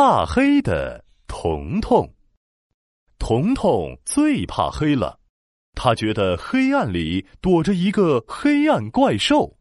[0.00, 2.08] 怕黑的彤彤，
[3.18, 5.18] 彤彤最怕黑了，
[5.74, 9.56] 他觉得黑暗里躲着一个黑暗怪兽。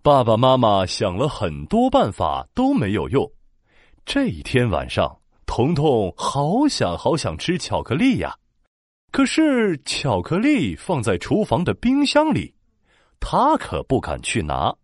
[0.00, 3.30] 爸爸妈妈想了很多办法都没有用。
[4.06, 8.34] 这一天晚上，彤彤好想好想吃巧克力呀，
[9.12, 12.54] 可是巧克力放在厨房的冰箱里，
[13.20, 14.74] 他可不敢去拿。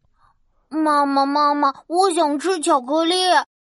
[0.68, 3.14] 妈妈，妈妈，我想吃巧克力，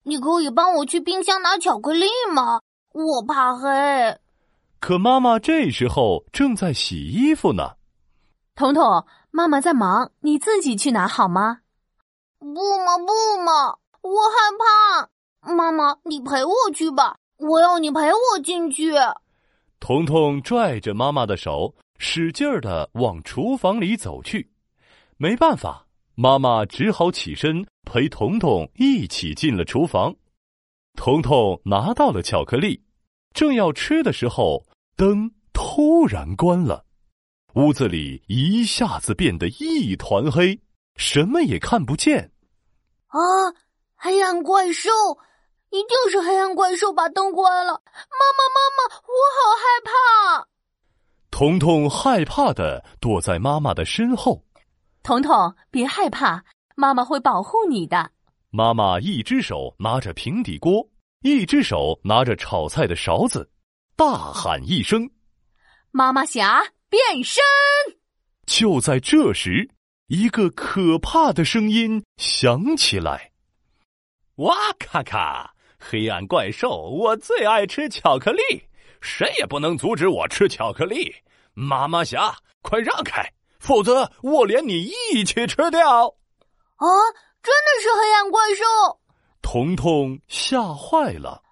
[0.08, 2.62] 你可以帮我去冰箱拿巧克力吗？
[2.94, 3.68] 我怕黑。
[4.80, 7.72] 可妈妈这时候正在洗衣服呢。
[8.54, 11.58] 彤彤，妈妈在忙，你自己去拿好吗？
[12.38, 15.52] 不嘛不嘛，我害怕。
[15.52, 18.94] 妈妈，你陪我去吧，我要你陪我进去。
[19.78, 24.50] 彤彤拽着妈妈的手，使劲儿的往厨房里走去。
[25.18, 25.84] 没办法。
[26.20, 30.12] 妈妈只好起身陪彤彤一起进了厨房。
[30.94, 32.82] 彤彤拿到了巧克力，
[33.32, 34.66] 正要吃的时候，
[34.96, 36.84] 灯突然关了，
[37.54, 40.60] 屋子里一下子变得一团黑，
[40.96, 42.32] 什么也看不见。
[43.06, 43.20] 啊！
[43.94, 44.90] 黑暗怪兽，
[45.70, 47.74] 一定是黑暗怪兽把灯关了。
[47.74, 50.48] 妈妈，妈妈，我好害怕！
[51.30, 54.42] 彤彤害怕的躲在妈妈的身后。
[55.08, 56.44] 彤彤，别害怕，
[56.76, 58.10] 妈妈会保护你的。
[58.50, 60.86] 妈妈一只手拿着平底锅，
[61.22, 63.50] 一只手拿着炒菜的勺子，
[63.96, 65.10] 大喊一声
[65.92, 67.42] ：“妈妈侠变身！”
[68.44, 69.70] 就在这时，
[70.08, 73.32] 一个可怕的声音响起来
[74.36, 75.54] ：“哇咔咔！
[75.78, 78.42] 黑暗怪兽，我最爱吃巧克力，
[79.00, 81.10] 谁也不能阻止我吃巧克力。
[81.54, 83.26] 妈妈侠，快让开！”
[83.58, 86.06] 否则，我连你一起吃掉！
[86.06, 86.86] 啊，
[87.42, 89.00] 真的是黑暗怪兽！
[89.42, 91.42] 彤彤吓坏了。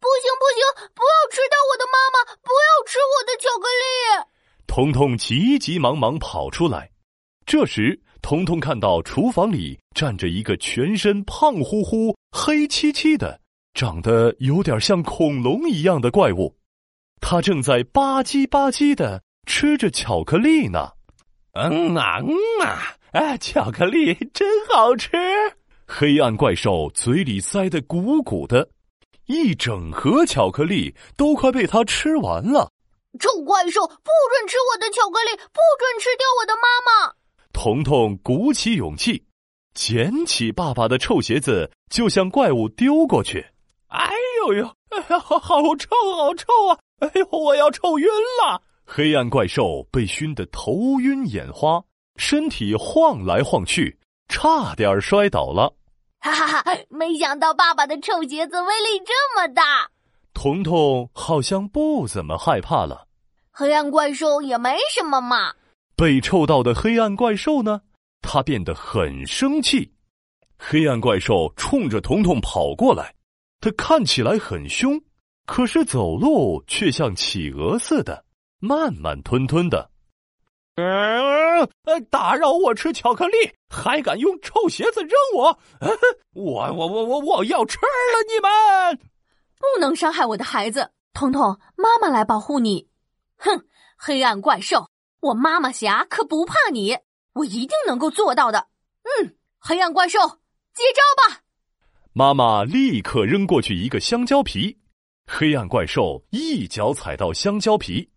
[0.00, 2.24] 不行不行，不要吃掉我的妈妈！
[2.42, 4.26] 不要吃我的巧克力！
[4.66, 6.90] 彤彤急急忙忙跑出来。
[7.44, 13.40] 这时，彤彤看到厨房里站着一个全身胖乎乎、黑漆漆的、
[13.74, 16.56] 长得有点像恐龙一样的怪物，
[17.20, 20.92] 他正在吧唧吧唧的吃着巧克力呢。
[21.52, 22.34] 嗯啊嗯
[22.64, 22.94] 啊！
[23.12, 25.10] 哎，巧克力真好吃。
[25.86, 28.68] 黑暗怪兽嘴里塞得鼓鼓的，
[29.26, 32.70] 一整盒巧克力都快被他吃完了。
[33.18, 37.12] 臭怪兽，不准吃我的巧克力，不准吃掉我的妈妈！
[37.52, 39.24] 彤彤鼓起勇气，
[39.74, 43.44] 捡起爸爸的臭鞋子，就向怪物丢过去。
[43.88, 44.12] 哎
[44.46, 44.70] 呦呦！
[44.90, 46.78] 哎呀，好好臭，好臭啊！
[47.00, 48.06] 哎呦，我要臭晕
[48.40, 48.62] 了。
[48.92, 51.80] 黑暗怪兽被熏得头晕眼花，
[52.16, 53.96] 身体晃来晃去，
[54.26, 55.72] 差点摔倒了。
[56.18, 56.76] 哈哈哈！
[56.88, 59.88] 没想到爸爸的臭鞋子威力这么大。
[60.34, 63.06] 彤彤好像不怎么害怕了。
[63.52, 65.54] 黑暗怪兽也没什么嘛。
[65.94, 67.80] 被臭到的黑暗怪兽呢？
[68.22, 69.88] 他变得很生气。
[70.58, 73.14] 黑暗怪兽冲着彤彤跑过来，
[73.60, 75.00] 他看起来很凶，
[75.46, 78.24] 可是走路却像企鹅似的。
[78.60, 79.90] 慢慢吞吞的，
[80.76, 81.68] 嗯，
[82.10, 83.34] 打扰我吃巧克力，
[83.68, 85.58] 还敢用臭鞋子扔我！
[86.32, 88.98] 我我我我我要吃了你们！
[89.58, 92.88] 不能伤害我的孩子，彤彤，妈妈来保护你。
[93.36, 93.64] 哼，
[93.96, 94.88] 黑暗怪兽，
[95.20, 96.98] 我妈妈侠可不怕你，
[97.32, 98.68] 我一定能够做到的。
[99.02, 100.18] 嗯，黑暗怪兽，
[100.74, 101.40] 接招吧！
[102.12, 104.78] 妈妈立刻扔过去一个香蕉皮，
[105.26, 108.10] 黑暗怪兽一脚踩到香蕉皮。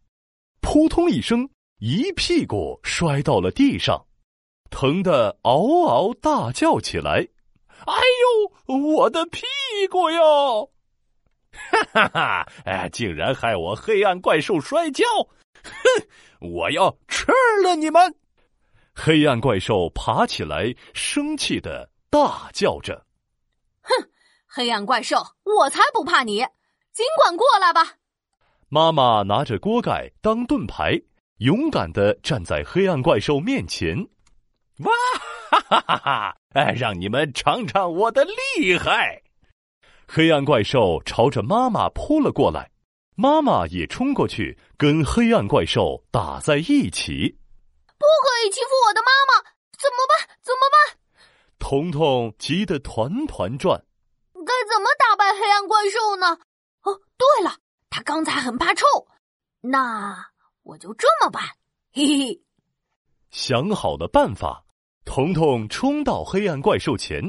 [0.73, 1.47] 扑通一声，
[1.77, 4.07] 一屁股摔到了地上，
[4.71, 7.27] 疼得嗷嗷大叫起来。
[7.85, 7.93] 哎
[8.65, 9.43] 呦，我的屁
[9.87, 10.71] 股哟！
[11.53, 12.47] 哈哈哈！
[12.65, 15.05] 哎，竟然害我黑暗怪兽摔跤！
[15.63, 16.07] 哼，
[16.41, 17.31] 我要吃
[17.63, 18.15] 了你们！
[18.95, 23.05] 黑暗怪兽爬起来，生气的大叫着
[23.83, 24.09] ：“哼，
[24.47, 26.37] 黑暗怪兽，我才不怕你！
[26.91, 27.97] 尽管过来吧！”
[28.73, 30.99] 妈妈拿着锅盖当盾牌，
[31.37, 33.95] 勇敢的站在黑暗怪兽面前。
[34.79, 34.91] 哇
[35.51, 36.35] 哈哈哈哈！
[36.55, 39.21] 哎，让你们尝尝我的厉害！
[40.07, 42.71] 黑暗怪兽朝着妈妈扑了过来，
[43.15, 47.37] 妈妈也冲过去跟黑暗怪兽打在一起。
[47.85, 49.51] 不可以欺负我的妈妈！
[49.77, 50.37] 怎么办？
[50.41, 50.97] 怎么办？
[51.59, 53.85] 彤彤急得团团转。
[54.33, 56.39] 该怎么打败黑暗怪兽呢？
[56.81, 57.57] 哦，对了。
[57.95, 58.83] 他刚才很怕臭，
[59.61, 60.31] 那
[60.63, 61.43] 我就这么办，
[61.91, 62.41] 嘿嘿。
[63.29, 64.65] 想好了办法，
[65.05, 67.21] 彤彤冲到黑暗怪兽前。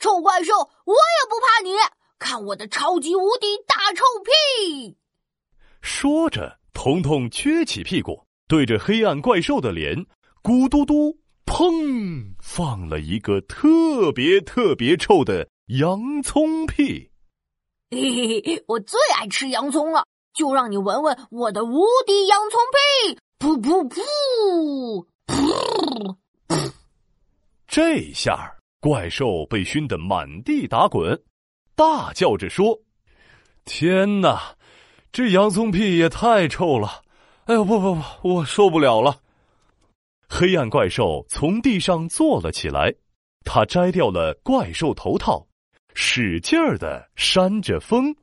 [0.00, 0.52] 臭怪兽，
[0.84, 1.76] 我也不怕你，
[2.18, 4.98] 看我的超级无敌大臭屁！
[5.80, 10.04] 说着，彤彤撅起屁股，对着黑暗怪兽的脸，
[10.42, 11.16] 咕嘟嘟，
[11.46, 17.12] 砰，放了一个特别特别臭的洋葱屁。
[17.90, 20.04] 嘿嘿嘿，我最爱吃洋葱了，
[20.34, 23.18] 就让你闻闻我的无敌洋葱屁！
[23.38, 26.68] 噗噗噗，噗！
[27.66, 31.18] 这下怪兽被熏得满地打滚，
[31.74, 32.78] 大叫着说
[33.64, 34.54] ：“天哪，
[35.10, 37.00] 这洋葱屁也太臭了！
[37.46, 38.02] 哎呦，不不不，
[38.34, 39.20] 我受不了了！”
[40.28, 42.94] 黑暗怪兽从地上坐了起来，
[43.46, 45.47] 他摘掉了怪兽头套，
[46.00, 48.14] 使劲儿的扇着风。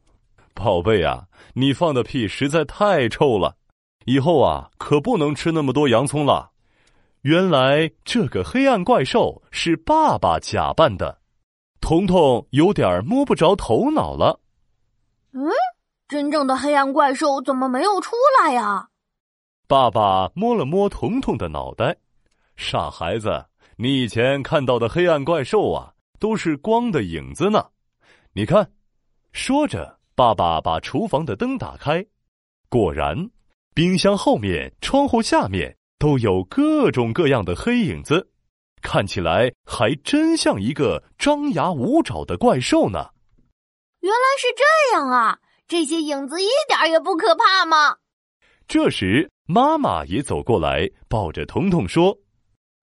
[0.53, 3.57] 宝贝啊，你放的屁实在太臭了，
[4.05, 6.51] 以后啊可不能吃那么多洋葱了。
[7.23, 11.19] 原来这个黑暗怪兽是爸爸假扮的，
[11.81, 14.39] 彤彤有点摸不着头脑了。
[15.33, 15.43] 嗯，
[16.07, 18.87] 真正的黑暗怪兽怎么没有出来呀？
[19.67, 21.97] 爸爸摸了摸彤彤的脑袋，
[22.55, 23.45] 傻孩子，
[23.75, 27.65] 你以前看到的黑暗怪兽啊，都是光的影子呢。
[28.33, 28.71] 你看，
[29.31, 32.05] 说着，爸爸把厨房的灯打开，
[32.69, 33.29] 果然，
[33.73, 35.75] 冰箱后面、窗户下面。
[35.97, 38.29] 都有各种各样的黑影子，
[38.81, 43.11] 看起来还真像一个张牙舞爪的怪兽呢。
[44.01, 45.39] 原来是这样啊！
[45.69, 47.95] 这些影子一点也不可怕吗？
[48.67, 52.19] 这时，妈妈也走过来，抱着彤彤说：“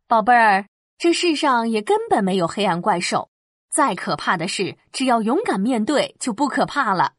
[0.09, 0.67] 宝贝儿，
[1.03, 3.29] 这世上也根本没有黑暗怪兽，
[3.69, 7.15] 再可怕的事，只要勇敢面对，就不可怕了。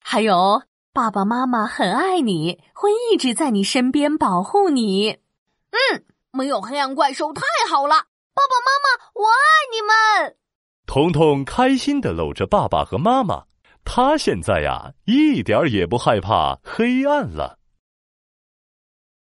[0.00, 0.62] 还有，
[0.92, 5.18] 爸爸妈妈很爱你，会一直在你身边保护你。”
[5.70, 7.94] 嗯，没有黑暗怪兽太好了，
[8.34, 10.36] 爸爸妈妈，我爱你们。
[10.84, 13.44] 彤彤开心的搂着爸爸和妈妈，
[13.84, 17.57] 他现在呀，一点也不害怕黑暗了。